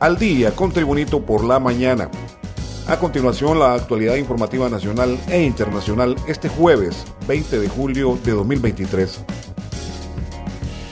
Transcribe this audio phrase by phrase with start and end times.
[0.00, 2.10] al día con Tribunito por la mañana.
[2.86, 9.24] A continuación, la actualidad informativa nacional e internacional este jueves 20 de julio de 2023.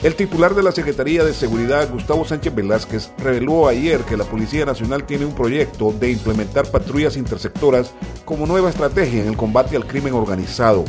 [0.03, 4.63] El titular de la Secretaría de Seguridad, Gustavo Sánchez Velázquez, reveló ayer que la Policía
[4.63, 7.93] Nacional tiene un proyecto de implementar patrullas intersectoras
[8.23, 10.85] como nueva estrategia en el combate al crimen organizado.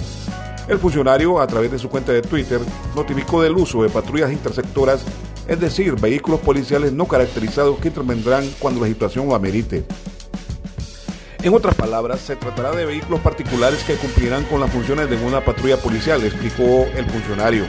[0.69, 2.61] El funcionario, a través de su cuenta de Twitter,
[2.94, 5.03] notificó del uso de patrullas intersectoras,
[5.48, 9.84] es decir, vehículos policiales no caracterizados que intervendrán cuando la situación lo amerite.
[11.43, 15.44] En otras palabras, se tratará de vehículos particulares que cumplirán con las funciones de una
[15.44, 17.64] patrulla policial, explicó el funcionario.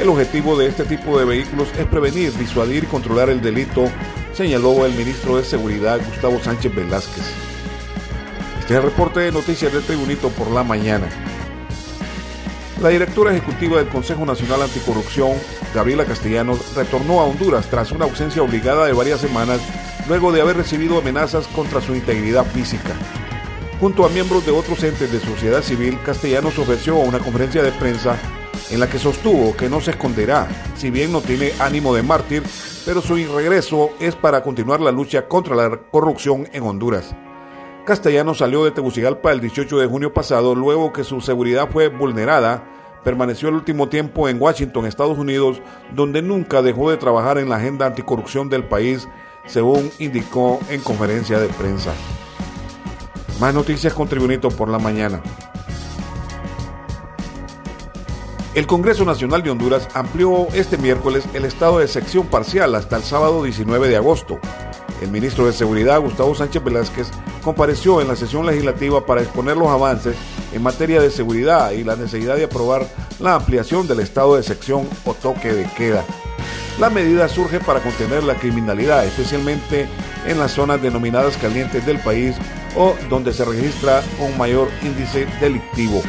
[0.00, 3.84] El objetivo de este tipo de vehículos es prevenir, disuadir y controlar el delito,
[4.32, 7.24] señaló el ministro de Seguridad Gustavo Sánchez Velázquez.
[8.60, 11.08] Este es el reporte de noticias del Tribunito por la mañana.
[12.82, 15.34] La directora ejecutiva del Consejo Nacional Anticorrupción,
[15.72, 19.60] Gabriela Castellanos, retornó a Honduras tras una ausencia obligada de varias semanas
[20.08, 22.90] luego de haber recibido amenazas contra su integridad física.
[23.78, 28.16] Junto a miembros de otros entes de sociedad civil, Castellanos ofreció una conferencia de prensa
[28.68, 32.42] en la que sostuvo que no se esconderá, si bien no tiene ánimo de mártir,
[32.84, 37.14] pero su regreso es para continuar la lucha contra la corrupción en Honduras.
[37.84, 42.64] Castellanos salió de Tegucigalpa el 18 de junio pasado luego que su seguridad fue vulnerada.
[43.02, 45.60] Permaneció el último tiempo en Washington, Estados Unidos,
[45.92, 49.08] donde nunca dejó de trabajar en la agenda anticorrupción del país
[49.46, 51.92] según indicó en conferencia de prensa.
[53.40, 55.20] Más noticias con Tribunito por la mañana.
[58.54, 63.02] El Congreso Nacional de Honduras amplió este miércoles el estado de sección parcial hasta el
[63.02, 64.38] sábado 19 de agosto.
[65.00, 67.10] El ministro de Seguridad, Gustavo Sánchez Velázquez,
[67.42, 70.16] compareció en la sesión legislativa para exponer los avances
[70.52, 72.86] en materia de seguridad y la necesidad de aprobar
[73.18, 76.04] la ampliación del estado de sección o toque de queda.
[76.80, 79.88] La medida surge para contener la criminalidad, especialmente
[80.26, 82.36] en las zonas denominadas calientes del país
[82.76, 86.00] o donde se registra un mayor índice delictivo.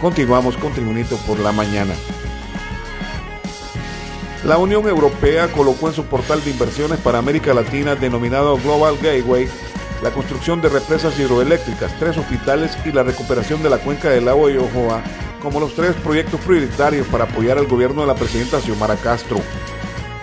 [0.00, 1.94] Continuamos con Tribunito por la mañana.
[4.44, 9.48] La Unión Europea colocó en su portal de inversiones para América Latina denominado Global Gateway
[10.02, 14.48] la construcción de represas hidroeléctricas, tres hospitales y la recuperación de la cuenca del lago
[14.48, 15.02] de Ojoa
[15.42, 19.38] como los tres proyectos prioritarios para apoyar al gobierno de la presidenta Xiomara Castro.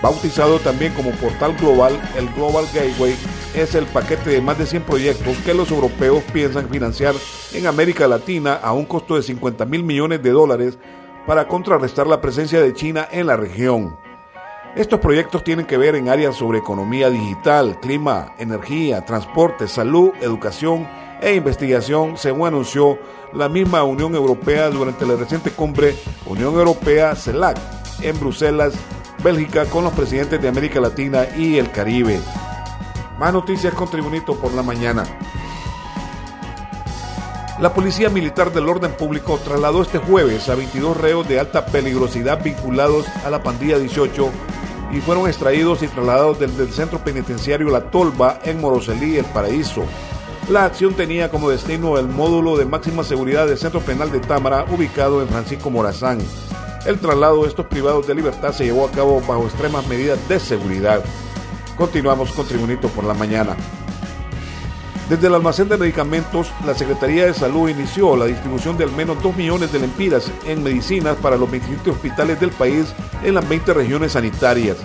[0.02, 3.16] Bautizado también como Portal Global, el Global Gateway
[3.54, 7.14] es el paquete de más de 100 proyectos que los europeos piensan financiar
[7.54, 10.78] en América Latina a un costo de 50 mil millones de dólares
[11.26, 14.05] para contrarrestar la presencia de China en la región.
[14.76, 20.86] Estos proyectos tienen que ver en áreas sobre economía digital, clima, energía, transporte, salud, educación
[21.22, 22.98] e investigación, según anunció
[23.32, 27.56] la misma Unión Europea durante la reciente cumbre Unión Europea-CELAC
[28.02, 28.74] en Bruselas,
[29.24, 32.20] Bélgica, con los presidentes de América Latina y el Caribe.
[33.18, 35.04] Más noticias con Tribunito por la mañana.
[37.60, 42.44] La Policía Militar del Orden Público trasladó este jueves a 22 reos de alta peligrosidad
[42.44, 44.30] vinculados a la pandilla 18
[44.92, 49.84] y fueron extraídos y trasladados desde el centro penitenciario La Tolva en Moroselí, El Paraíso.
[50.48, 54.64] La acción tenía como destino el módulo de máxima seguridad del Centro Penal de Támara,
[54.70, 56.18] ubicado en Francisco Morazán.
[56.86, 60.38] El traslado de estos privados de libertad se llevó a cabo bajo extremas medidas de
[60.38, 61.04] seguridad.
[61.76, 63.56] Continuamos con Tribunito por la mañana.
[65.08, 69.22] Desde el almacén de medicamentos, la Secretaría de Salud inició la distribución de al menos
[69.22, 73.72] 2 millones de lempiras en medicinas para los 27 hospitales del país en las 20
[73.72, 74.78] regiones sanitarias.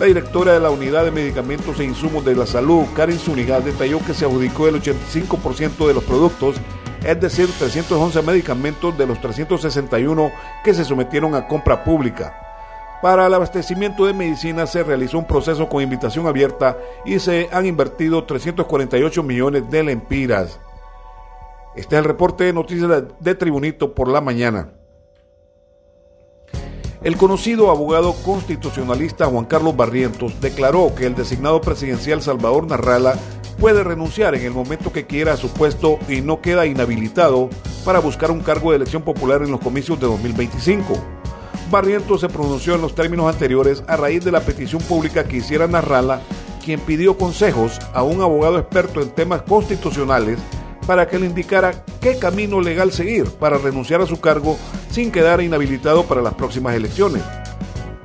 [0.00, 4.04] La directora de la Unidad de Medicamentos e Insumos de la Salud, Karen Zúñiga, detalló
[4.04, 6.56] que se adjudicó el 85% de los productos,
[7.04, 10.32] es decir, 311 medicamentos de los 361
[10.64, 12.41] que se sometieron a compra pública.
[13.02, 17.66] Para el abastecimiento de medicinas se realizó un proceso con invitación abierta y se han
[17.66, 20.60] invertido 348 millones de lempiras.
[21.74, 24.74] Este es el reporte de noticias de Tribunito por la mañana.
[27.02, 33.16] El conocido abogado constitucionalista Juan Carlos Barrientos declaró que el designado presidencial Salvador Narrala
[33.58, 37.50] puede renunciar en el momento que quiera a su puesto y no queda inhabilitado
[37.84, 41.21] para buscar un cargo de elección popular en los comicios de 2025.
[41.72, 45.66] Barrientos se pronunció en los términos anteriores a raíz de la petición pública que hiciera
[45.66, 46.20] Narrala,
[46.62, 50.38] quien pidió consejos a un abogado experto en temas constitucionales
[50.86, 54.58] para que le indicara qué camino legal seguir para renunciar a su cargo
[54.90, 57.22] sin quedar inhabilitado para las próximas elecciones.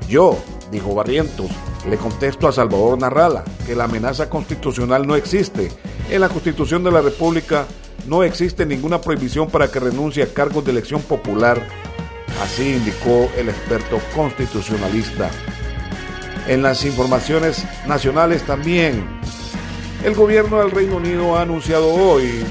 [0.07, 0.37] Yo,
[0.71, 1.51] dijo Barrientos,
[1.89, 5.69] le contesto a Salvador Narrala que la amenaza constitucional no existe.
[6.09, 7.65] En la Constitución de la República
[8.07, 11.67] no existe ninguna prohibición para que renuncie a cargos de elección popular.
[12.41, 15.29] Así indicó el experto constitucionalista.
[16.47, 19.05] En las informaciones nacionales también,
[20.03, 22.43] el gobierno del Reino Unido ha anunciado hoy,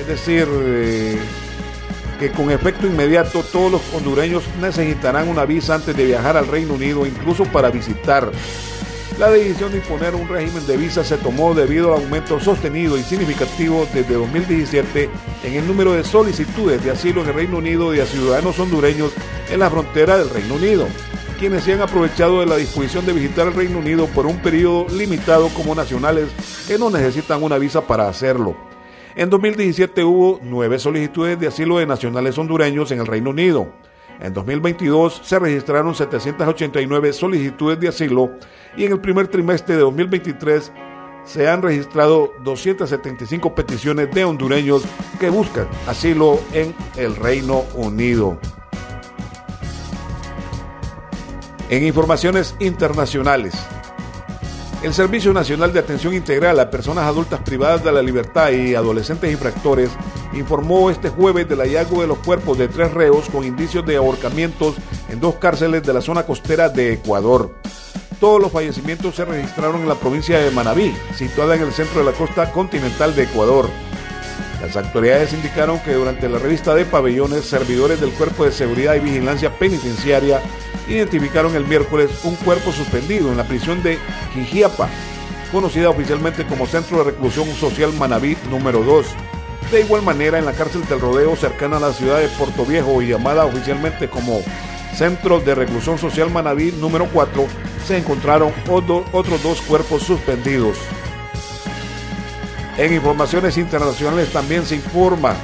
[0.00, 1.18] es decir, eh,
[2.18, 6.74] que con efecto inmediato todos los hondureños necesitarán una visa antes de viajar al Reino
[6.74, 8.30] Unido, incluso para visitar.
[9.18, 13.02] La decisión de imponer un régimen de visa se tomó debido al aumento sostenido y
[13.02, 15.10] significativo desde 2017
[15.44, 19.12] en el número de solicitudes de asilo en el Reino Unido y a ciudadanos hondureños
[19.50, 20.88] en la frontera del Reino Unido
[21.42, 24.86] quienes se han aprovechado de la disposición de visitar el Reino Unido por un periodo
[24.90, 26.28] limitado como nacionales
[26.68, 28.56] que no necesitan una visa para hacerlo.
[29.16, 33.72] En 2017 hubo nueve solicitudes de asilo de nacionales hondureños en el Reino Unido.
[34.20, 38.30] En 2022 se registraron 789 solicitudes de asilo
[38.76, 40.72] y en el primer trimestre de 2023
[41.24, 44.82] se han registrado 275 peticiones de hondureños
[45.20, 48.38] que buscan asilo en el Reino Unido.
[51.68, 53.54] En informaciones internacionales,
[54.82, 59.30] el Servicio Nacional de Atención Integral a Personas Adultas Privadas de la Libertad y Adolescentes
[59.30, 59.90] Infractores
[60.32, 64.74] informó este jueves del hallazgo de los cuerpos de tres reos con indicios de ahorcamientos
[65.08, 67.54] en dos cárceles de la zona costera de Ecuador.
[68.18, 72.10] Todos los fallecimientos se registraron en la provincia de Manabí, situada en el centro de
[72.10, 73.68] la costa continental de Ecuador.
[74.60, 79.00] Las autoridades indicaron que durante la revista de pabellones, servidores del Cuerpo de Seguridad y
[79.00, 80.40] Vigilancia Penitenciaria
[80.88, 83.98] identificaron el miércoles un cuerpo suspendido en la prisión de
[84.34, 84.88] Jijiapa,
[85.50, 89.06] conocida oficialmente como Centro de Reclusión Social Manaví número 2.
[89.70, 93.00] De igual manera, en la cárcel del Rodeo, cercana a la ciudad de Puerto Viejo
[93.00, 94.42] y llamada oficialmente como
[94.94, 97.46] Centro de Reclusión Social Manaví número 4,
[97.86, 100.76] se encontraron otros dos cuerpos suspendidos.
[102.76, 105.36] En informaciones internacionales también se informa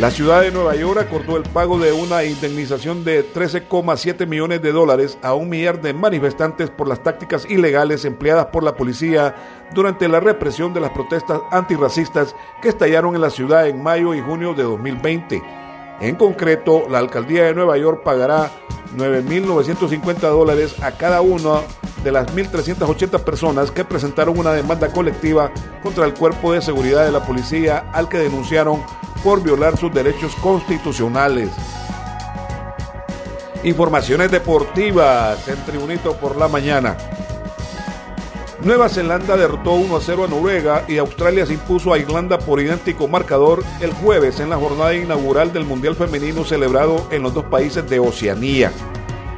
[0.00, 4.72] la ciudad de Nueva York acordó el pago de una indemnización de 13,7 millones de
[4.72, 9.34] dólares a un millar de manifestantes por las tácticas ilegales empleadas por la policía
[9.72, 14.20] durante la represión de las protestas antirracistas que estallaron en la ciudad en mayo y
[14.20, 15.42] junio de 2020.
[16.00, 18.50] En concreto, la alcaldía de Nueva York pagará
[18.96, 21.60] 9.950 dólares a cada una
[22.02, 25.52] de las 1.380 personas que presentaron una demanda colectiva
[25.84, 28.82] contra el cuerpo de seguridad de la policía al que denunciaron
[29.24, 31.48] por violar sus derechos constitucionales.
[33.64, 36.98] Informaciones deportivas en Tribunito por la mañana.
[38.62, 42.60] Nueva Zelanda derrotó 1 a 0 a Noruega y Australia se impuso a Irlanda por
[42.60, 47.44] idéntico marcador el jueves en la jornada inaugural del Mundial Femenino celebrado en los dos
[47.46, 48.72] países de Oceanía.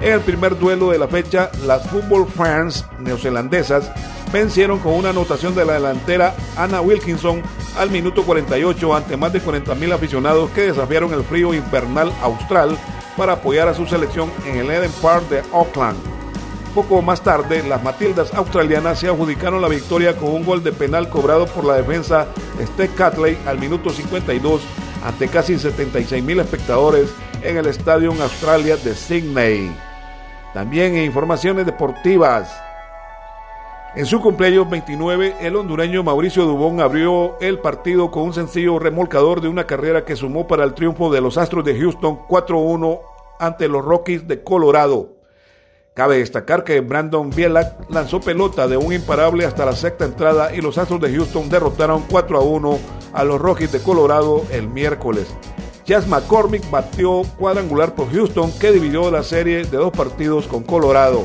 [0.00, 3.90] En el primer duelo de la fecha, las Football Fans neozelandesas
[4.32, 7.42] vencieron con una anotación de la delantera Anna Wilkinson
[7.76, 12.76] al minuto 48 ante más de 40.000 aficionados que desafiaron el frío infernal austral
[13.16, 15.98] para apoyar a su selección en el Eden Park de Auckland.
[16.74, 21.08] Poco más tarde, las Matildas australianas se adjudicaron la victoria con un gol de penal
[21.08, 22.26] cobrado por la defensa
[22.60, 24.60] Steve Catley al minuto 52
[25.04, 27.08] ante casi 76.000 espectadores
[27.42, 29.74] en el Estadio Australia de Sydney.
[30.52, 32.65] También en informaciones deportivas.
[33.96, 39.40] En su cumpleaños 29, el hondureño Mauricio Dubón abrió el partido con un sencillo remolcador
[39.40, 43.00] de una carrera que sumó para el triunfo de los Astros de Houston 4-1
[43.38, 45.14] ante los Rockies de Colorado.
[45.94, 50.60] Cabe destacar que Brandon Bielak lanzó pelota de un imparable hasta la sexta entrada y
[50.60, 52.78] los Astros de Houston derrotaron 4 1
[53.14, 55.26] a los Rockies de Colorado el miércoles.
[55.86, 61.22] Jazz McCormick batió cuadrangular por Houston que dividió la serie de dos partidos con Colorado.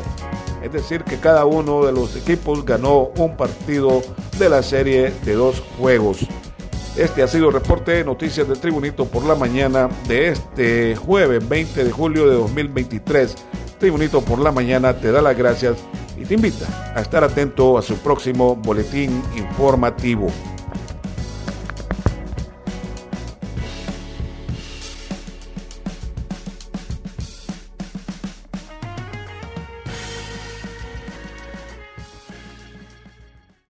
[0.61, 4.01] Es decir, que cada uno de los equipos ganó un partido
[4.37, 6.27] de la serie de dos juegos.
[6.95, 11.47] Este ha sido el reporte de noticias de Tribunito por la mañana de este jueves
[11.47, 13.35] 20 de julio de 2023.
[13.79, 15.77] Tribunito por la mañana te da las gracias
[16.17, 20.27] y te invita a estar atento a su próximo boletín informativo.